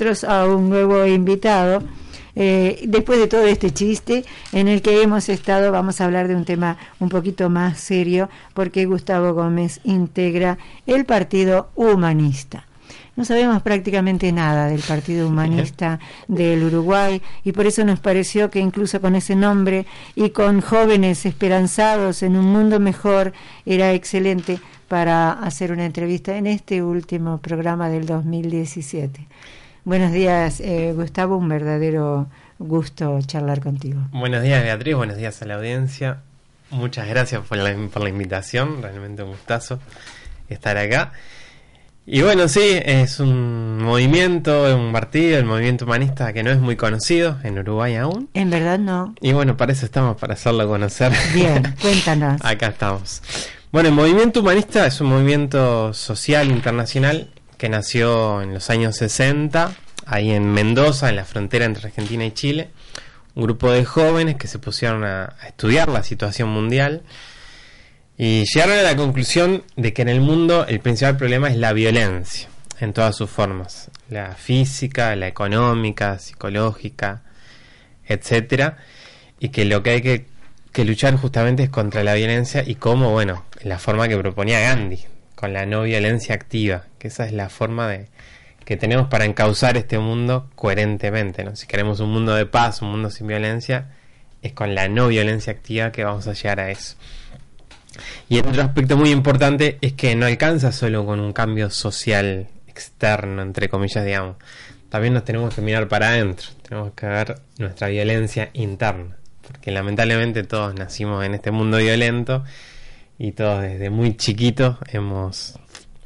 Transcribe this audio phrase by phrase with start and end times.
[0.00, 1.82] nosotros a un nuevo invitado.
[2.34, 6.36] Eh, después de todo este chiste en el que hemos estado, vamos a hablar de
[6.36, 12.66] un tema un poquito más serio, porque Gustavo Gómez integra el Partido Humanista.
[13.16, 15.98] No sabemos prácticamente nada del Partido Humanista
[16.28, 21.26] del Uruguay y por eso nos pareció que incluso con ese nombre y con jóvenes
[21.26, 23.34] esperanzados en un mundo mejor
[23.66, 29.26] era excelente para hacer una entrevista en este último programa del 2017.
[29.90, 32.28] Buenos días, eh, Gustavo, un verdadero
[32.60, 34.00] gusto charlar contigo.
[34.12, 36.18] Buenos días, Beatriz, buenos días a la audiencia.
[36.70, 39.80] Muchas gracias por la, por la invitación, realmente un gustazo
[40.48, 41.10] estar acá.
[42.06, 46.76] Y bueno, sí, es un movimiento, un partido, el movimiento humanista que no es muy
[46.76, 48.28] conocido en Uruguay aún.
[48.32, 49.16] En verdad no.
[49.20, 51.12] Y bueno, para eso estamos, para hacerlo conocer.
[51.34, 52.40] Bien, cuéntanos.
[52.44, 53.24] Acá estamos.
[53.72, 57.28] Bueno, el movimiento humanista es un movimiento social internacional
[57.60, 59.74] que nació en los años 60,
[60.06, 62.70] ahí en Mendoza, en la frontera entre Argentina y Chile.
[63.34, 67.02] Un grupo de jóvenes que se pusieron a, estudiar la situación mundial
[68.16, 71.74] y llegaron a la conclusión de que en el mundo el principal problema es la
[71.74, 72.48] violencia,
[72.80, 77.24] en todas sus formas, la física, la económica, psicológica,
[78.06, 78.78] etcétera,
[79.38, 83.44] y que lo que hay que, luchar justamente es contra la violencia y cómo, bueno,
[83.62, 85.04] la forma que proponía Gandhi,
[85.40, 88.08] con la no violencia activa, que esa es la forma de
[88.66, 91.56] que tenemos para encauzar este mundo coherentemente, ¿no?
[91.56, 93.88] Si queremos un mundo de paz, un mundo sin violencia,
[94.42, 96.96] es con la no violencia activa que vamos a llegar a eso.
[98.28, 103.40] Y otro aspecto muy importante es que no alcanza solo con un cambio social externo,
[103.40, 104.36] entre comillas, digamos.
[104.90, 110.42] También nos tenemos que mirar para adentro, tenemos que ver nuestra violencia interna, porque lamentablemente
[110.42, 112.44] todos nacimos en este mundo violento
[113.20, 115.54] y todos desde muy chiquitos hemos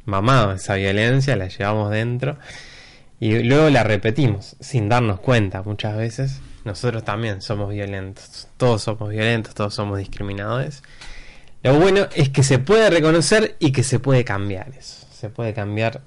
[0.05, 2.37] mamado esa violencia, la llevamos dentro
[3.19, 6.41] y luego la repetimos sin darnos cuenta muchas veces.
[6.63, 10.83] Nosotros también somos violentos, todos somos violentos, todos somos discriminadores
[11.65, 15.07] lo bueno es que se puede reconocer y que se puede cambiar eso.
[15.11, 16.01] Se puede cambiar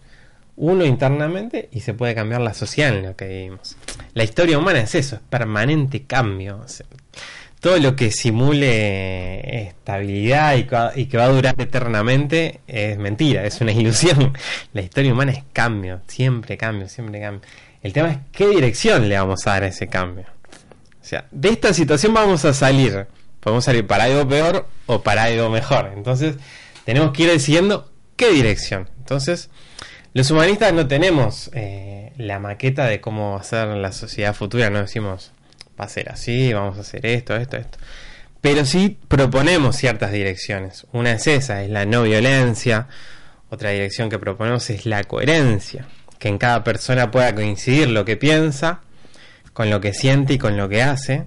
[0.54, 3.76] uno internamente y se puede cambiar la sociedad en lo que vivimos.
[4.14, 6.64] La historia humana es eso, es permanente cambio.
[7.60, 13.72] Todo lo que simule estabilidad y, que va a durar eternamente es mentira, es una
[13.72, 14.36] ilusión.
[14.72, 17.48] La historia humana es cambio, siempre cambio, siempre cambio.
[17.82, 20.26] El tema es qué dirección le vamos a dar a ese cambio.
[21.00, 23.06] O sea, de esta situación vamos a salir
[23.40, 25.92] podemos salir para algo peor o para algo mejor.
[25.94, 26.36] Entonces,
[26.84, 28.90] tenemos que ir decidiendo qué dirección.
[28.98, 29.50] Entonces,
[30.12, 34.70] los humanistas no tenemos eh, la maqueta de cómo va a ser la sociedad futura,
[34.70, 35.32] no decimos
[35.78, 37.78] va a ser así, vamos a hacer esto, esto, esto.
[38.40, 40.86] Pero sí proponemos ciertas direcciones.
[40.92, 42.86] Una es esa, es la no violencia.
[43.50, 45.86] Otra dirección que proponemos es la coherencia.
[46.18, 48.80] Que en cada persona pueda coincidir lo que piensa
[49.52, 51.24] con lo que siente y con lo que hace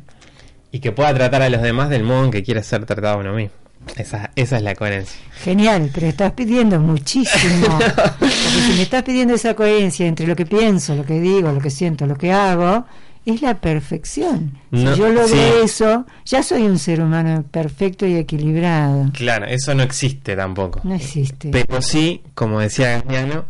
[0.72, 3.33] y que pueda tratar a los demás del modo en que quiere ser tratado uno
[3.33, 3.56] mismo.
[3.97, 5.19] Esa, esa es la coherencia.
[5.44, 7.79] Genial, pero estás pidiendo muchísimo.
[8.19, 11.59] Porque si me estás pidiendo esa coherencia entre lo que pienso, lo que digo, lo
[11.59, 12.85] que siento, lo que hago,
[13.25, 14.57] es la perfección.
[14.73, 19.11] Si yo logro eso, ya soy un ser humano perfecto y equilibrado.
[19.13, 20.81] Claro, eso no existe tampoco.
[20.83, 21.49] No existe.
[21.51, 23.45] Pero sí, como decía Gagliano,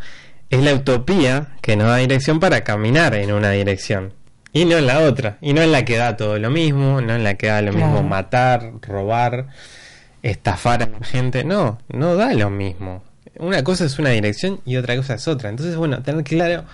[0.50, 4.14] es la utopía que nos da dirección para caminar en una dirección.
[4.54, 7.16] Y no en la otra, y no en la que da todo lo mismo, no
[7.16, 9.48] en la que da lo mismo matar, robar,
[10.24, 13.02] estafar a la gente, no, no da lo mismo.
[13.40, 15.50] Una cosa es una dirección y otra cosa es otra.
[15.50, 16.66] Entonces, bueno, tener claro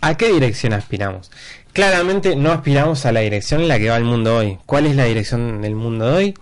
[0.00, 1.32] a qué dirección aspiramos.
[1.74, 4.60] Claramente no aspiramos a la dirección en la que va el mundo hoy.
[4.64, 6.34] ¿Cuál es la dirección del mundo hoy?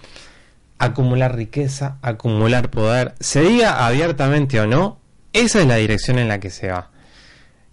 [0.78, 3.14] Acumular riqueza, acumular poder.
[3.18, 5.00] Se diga abiertamente o no,
[5.32, 6.90] esa es la dirección en la que se va.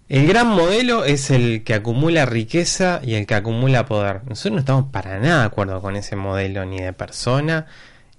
[0.08, 4.22] El gran modelo es el que acumula riqueza y el que acumula poder.
[4.26, 7.66] Nosotros no estamos para nada de acuerdo con ese modelo, ni de persona,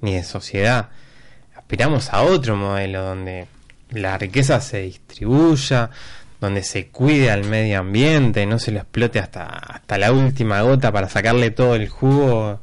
[0.01, 0.89] ni de sociedad.
[1.55, 3.47] Aspiramos a otro modelo donde
[3.89, 5.89] la riqueza se distribuya,
[6.41, 10.91] donde se cuide al medio ambiente, no se lo explote hasta, hasta la última gota
[10.91, 12.59] para sacarle todo el jugo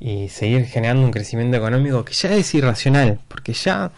[0.00, 3.92] y seguir generando un crecimiento económico que ya es irracional, porque ya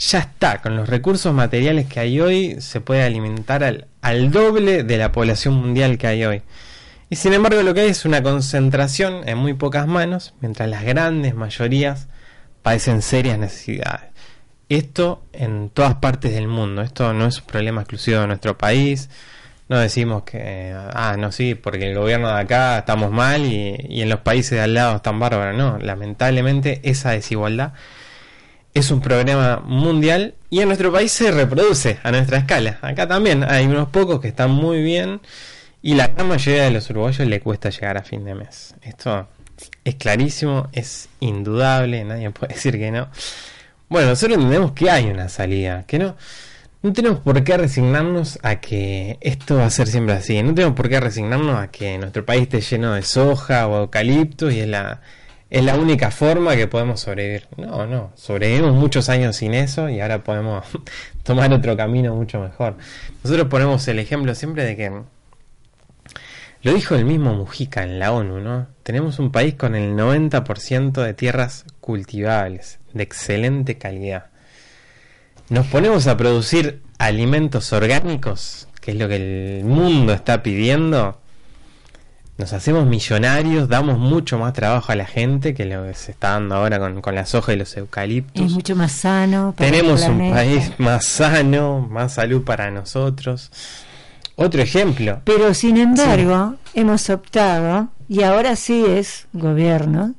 [0.00, 4.82] ya está, con los recursos materiales que hay hoy se puede alimentar al, al doble
[4.82, 6.42] de la población mundial que hay hoy.
[7.10, 10.84] Y sin embargo lo que hay es una concentración en muy pocas manos, mientras las
[10.84, 12.08] grandes mayorías
[12.62, 14.09] padecen serias necesidades.
[14.70, 19.10] Esto en todas partes del mundo, esto no es un problema exclusivo de nuestro país,
[19.68, 24.00] no decimos que, ah, no, sí, porque el gobierno de acá estamos mal y, y
[24.00, 27.74] en los países de al lado están bárbaros, no, lamentablemente esa desigualdad
[28.74, 32.78] es un problema mundial y en nuestro país se reproduce a nuestra escala.
[32.82, 35.20] Acá también hay unos pocos que están muy bien
[35.82, 38.74] y la gran mayoría de los uruguayos le cuesta llegar a fin de mes.
[38.82, 39.28] Esto
[39.84, 43.08] es clarísimo, es indudable, nadie puede decir que no.
[43.90, 46.14] Bueno, nosotros entendemos que hay una salida, que no,
[46.80, 50.40] no tenemos por qué resignarnos a que esto va a ser siempre así.
[50.44, 54.48] No tenemos por qué resignarnos a que nuestro país esté lleno de soja o eucalipto
[54.48, 55.00] y es la,
[55.50, 57.48] es la única forma que podemos sobrevivir.
[57.56, 60.64] No, no, sobrevivimos muchos años sin eso y ahora podemos
[61.24, 62.76] tomar otro camino mucho mejor.
[63.24, 65.02] Nosotros ponemos el ejemplo siempre de que
[66.62, 68.66] lo dijo el mismo Mujica en la ONU, ¿no?
[68.82, 74.26] Tenemos un país con el 90% de tierras cultivables, de excelente calidad.
[75.48, 79.16] Nos ponemos a producir alimentos orgánicos, que es lo que
[79.60, 81.18] el mundo está pidiendo.
[82.36, 86.30] Nos hacemos millonarios, damos mucho más trabajo a la gente que lo que se está
[86.30, 88.46] dando ahora con, con la soja y los eucaliptos.
[88.46, 89.54] Es mucho más sano.
[89.56, 93.50] Tenemos un país más sano, más salud para nosotros.
[94.42, 95.20] Otro ejemplo.
[95.24, 100.14] Pero sin embargo, hemos optado, y ahora sí es gobierno,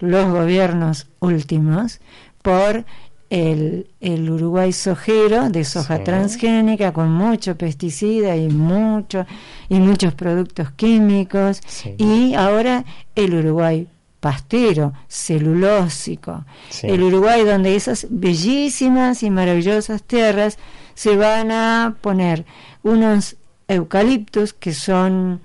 [0.00, 2.00] los gobiernos últimos,
[2.42, 2.84] por
[3.30, 9.24] el, el Uruguay sojero de soja transgénica con mucho pesticida y mucho
[9.68, 11.60] y muchos productos químicos
[11.96, 12.84] y ahora
[13.14, 13.86] el Uruguay
[14.18, 16.44] pastero, celulósico,
[16.82, 20.58] el Uruguay donde esas bellísimas y maravillosas tierras
[20.94, 22.44] se van a poner
[22.82, 23.36] unos
[23.70, 25.40] eucaliptos que son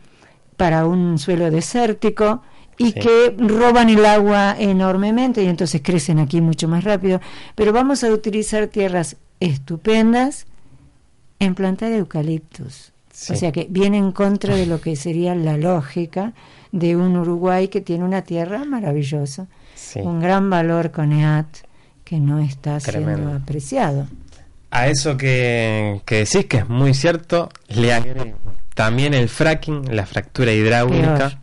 [0.57, 2.42] para un suelo desértico
[2.77, 7.22] y que roban el agua enormemente y entonces crecen aquí mucho más rápido.
[7.56, 10.48] Pero vamos a utilizar tierras estupendas
[11.39, 12.92] en plantar eucaliptos.
[13.30, 16.33] O sea que viene en contra de lo que sería la lógica
[16.71, 19.48] de un Uruguay que tiene una tierra maravillosa,
[19.95, 21.48] un gran valor con EAT
[22.04, 24.07] que no está siendo apreciado
[24.72, 28.38] a eso que, decís, que es muy cierto, le agrego
[28.74, 31.40] también el fracking, la fractura hidráulica,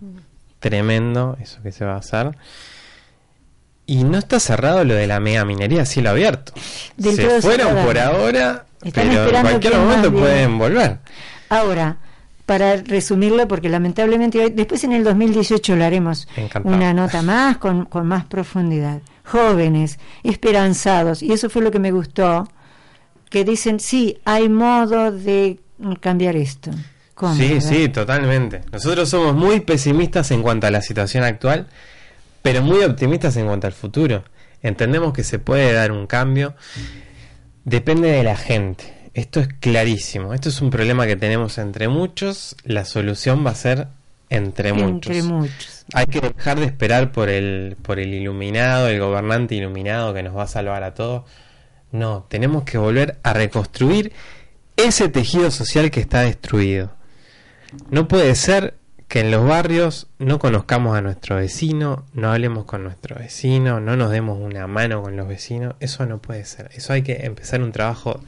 [0.61, 2.37] tremendo, eso que se va a hacer.
[3.87, 6.53] Y no está cerrado lo de la mega minería a cielo abierto.
[6.99, 10.99] se fueron por ahora, pero en cualquier momento pueden volver.
[11.49, 11.97] Ahora,
[12.47, 16.29] para resumirlo, porque lamentablemente después en el 2018 lo haremos
[16.65, 19.01] una nota más con, con más profundidad.
[19.25, 22.47] Jóvenes, esperanzados, y eso fue lo que me gustó
[23.33, 25.59] que dicen, sí, hay modo de
[26.01, 26.71] cambiar esto.
[27.35, 28.61] sí, sí, totalmente.
[28.71, 31.67] Nosotros somos muy pesimistas en cuanto a la situación actual,
[32.43, 34.23] pero muy optimistas en cuanto al futuro.
[34.63, 36.55] Entendemos que se puede dar un cambio.
[37.65, 38.93] Depende de la gente.
[39.15, 40.35] Esto es clarísimo.
[40.35, 42.55] Esto es un problema que tenemos entre muchos.
[42.65, 43.89] La solución va a ser
[44.29, 45.17] entre muchos.
[45.17, 45.87] Entre muchos.
[45.95, 50.37] Hay que dejar de esperar por el, por el iluminado, el gobernante iluminado que nos
[50.37, 51.25] va a salvar a todos.
[51.93, 54.13] No, tenemos que volver a reconstruir
[54.77, 56.91] ese tejido social que está destruido.
[57.91, 58.75] No puede ser
[59.09, 63.95] que en los barrios no conozcamos a nuestro vecino, no hablemos con nuestro vecino, no
[63.95, 65.75] nos demos una mano con los vecinos.
[65.81, 66.71] Eso no puede ser.
[66.73, 68.21] Eso hay que empezar un trabajo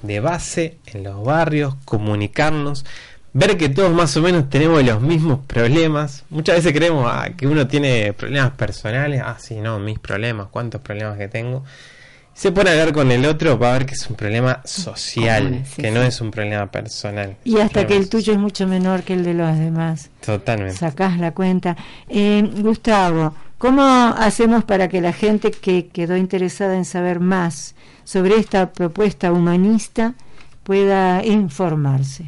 [0.00, 2.86] de base en los barrios, comunicarnos,
[3.34, 6.24] ver que todos más o menos tenemos los mismos problemas.
[6.30, 9.20] Muchas veces creemos ah, que uno tiene problemas personales.
[9.22, 11.62] Ah, sí, no, mis problemas, cuántos problemas que tengo
[12.34, 15.64] se pone a hablar con el otro va a ver que es un problema social,
[15.76, 17.36] que no es un problema personal.
[17.44, 20.10] Y hasta que el tuyo es mucho menor que el de los demás.
[20.24, 20.76] Totalmente.
[20.76, 21.76] Sacás la cuenta.
[22.08, 27.74] Eh, Gustavo, ¿cómo hacemos para que la gente que quedó interesada en saber más
[28.04, 30.14] sobre esta propuesta humanista
[30.62, 32.26] pueda informarse?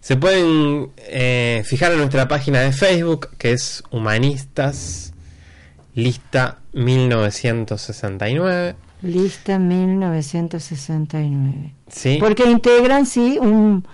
[0.00, 5.12] Se pueden eh, fijar en nuestra página de Facebook, que es Humanistas
[5.94, 11.74] Lista 1969 Lista 1969.
[11.88, 12.16] Sí.
[12.18, 13.86] Porque integran, sí, un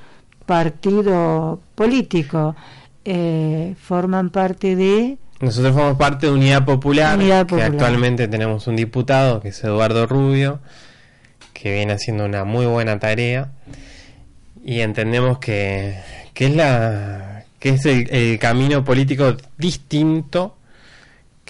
[0.47, 2.57] partido político.
[3.05, 5.19] Eh, forman parte de...
[5.41, 9.65] Nosotros formamos parte de Unidad Popular, Unidad Popular, que actualmente tenemos un diputado, que es
[9.65, 10.61] Eduardo Rubio,
[11.55, 13.53] que viene haciendo una muy buena tarea.
[14.63, 15.99] Y entendemos que,
[16.35, 20.57] que es, la, que es el camino político distinto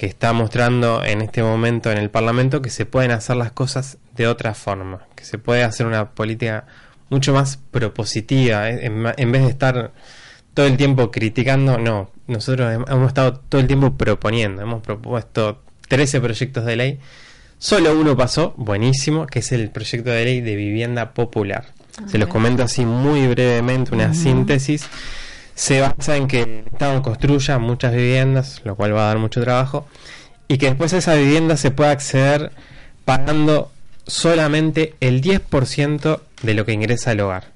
[0.01, 3.99] que está mostrando en este momento en el Parlamento que se pueden hacer las cosas
[4.17, 6.65] de otra forma, que se puede hacer una política
[7.11, 9.93] mucho más propositiva, eh, en, vez de estar
[10.55, 16.23] todo el tiempo criticando, no, nosotros hemos estado todo el tiempo proponiendo, hemos propuesto 13
[16.23, 16.99] proyectos de ley,
[17.59, 21.75] solo uno pasó, buenísimo, que es el proyecto de ley de vivienda popular.
[22.07, 24.89] Se los comento así muy brevemente, una síntesis
[25.61, 29.43] se basa en que el Estado construya muchas viviendas, lo cual va a dar mucho
[29.43, 29.87] trabajo,
[30.49, 32.51] y que después esa vivienda se pueda acceder
[33.05, 33.71] pagando
[34.07, 37.53] solamente el 10% de lo que ingresa al hogar.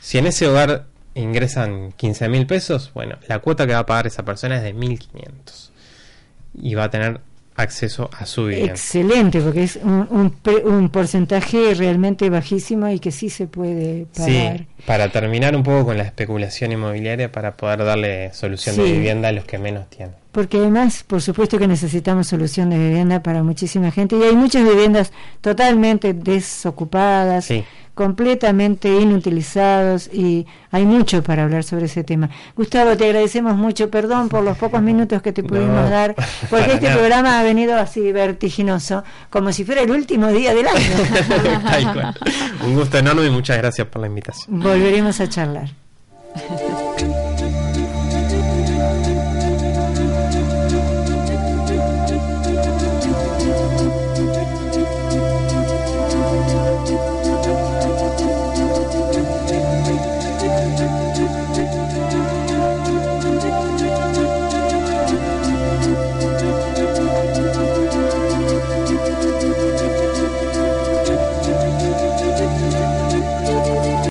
[0.00, 4.06] Si en ese hogar ingresan 15 mil pesos, bueno, la cuota que va a pagar
[4.06, 5.68] esa persona es de 1.500
[6.54, 7.20] y va a tener
[7.56, 8.72] acceso a su vivienda.
[8.72, 14.58] Excelente, porque es un, un, porcentaje realmente bajísimo y que sí se puede pagar.
[14.58, 19.28] Sí, para terminar un poco con la especulación inmobiliaria, para poder darle solución de vivienda
[19.28, 20.14] a los que menos tienen.
[20.32, 24.64] Porque además, por supuesto que necesitamos solución de vivienda para muchísima gente y hay muchas
[24.64, 27.44] viviendas totalmente desocupadas.
[27.44, 32.30] Sí completamente inutilizados y hay mucho para hablar sobre ese tema.
[32.56, 36.14] Gustavo, te agradecemos mucho, perdón por los pocos minutos que te pudimos dar,
[36.48, 42.14] porque este programa ha venido así vertiginoso, como si fuera el último día del año.
[42.64, 44.60] Un gusto enorme y muchas gracias por la invitación.
[44.60, 45.68] Volveremos a charlar.